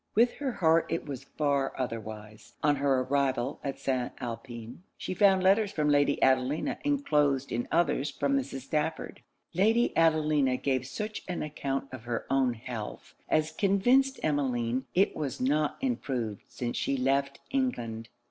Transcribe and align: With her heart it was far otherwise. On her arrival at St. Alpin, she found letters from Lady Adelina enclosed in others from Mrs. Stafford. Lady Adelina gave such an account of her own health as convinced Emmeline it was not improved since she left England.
With 0.15 0.33
her 0.37 0.53
heart 0.53 0.87
it 0.89 1.05
was 1.05 1.25
far 1.25 1.73
otherwise. 1.79 2.55
On 2.63 2.77
her 2.77 3.01
arrival 3.01 3.59
at 3.63 3.77
St. 3.77 4.11
Alpin, 4.19 4.81
she 4.97 5.13
found 5.13 5.43
letters 5.43 5.71
from 5.71 5.89
Lady 5.89 6.19
Adelina 6.23 6.79
enclosed 6.83 7.51
in 7.51 7.67
others 7.71 8.09
from 8.09 8.35
Mrs. 8.35 8.61
Stafford. 8.61 9.21
Lady 9.53 9.95
Adelina 9.95 10.57
gave 10.57 10.87
such 10.87 11.21
an 11.27 11.43
account 11.43 11.87
of 11.93 12.05
her 12.05 12.25
own 12.31 12.55
health 12.55 13.13
as 13.29 13.51
convinced 13.51 14.19
Emmeline 14.23 14.85
it 14.95 15.15
was 15.15 15.39
not 15.39 15.77
improved 15.81 16.45
since 16.47 16.75
she 16.77 16.97
left 16.97 17.39
England. 17.51 18.09